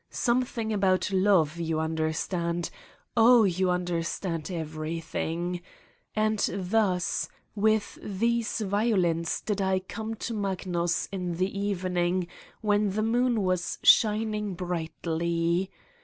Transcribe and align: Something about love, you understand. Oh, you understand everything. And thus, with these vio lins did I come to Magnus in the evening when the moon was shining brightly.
Something 0.09 0.73
about 0.73 1.11
love, 1.11 1.59
you 1.59 1.79
understand. 1.79 2.71
Oh, 3.15 3.43
you 3.43 3.69
understand 3.69 4.49
everything. 4.49 5.61
And 6.15 6.39
thus, 6.51 7.29
with 7.53 7.99
these 8.01 8.61
vio 8.65 8.97
lins 8.97 9.45
did 9.45 9.61
I 9.61 9.77
come 9.77 10.15
to 10.15 10.33
Magnus 10.33 11.07
in 11.11 11.35
the 11.35 11.55
evening 11.55 12.25
when 12.61 12.95
the 12.95 13.03
moon 13.03 13.43
was 13.43 13.77
shining 13.83 14.55
brightly. 14.55 15.69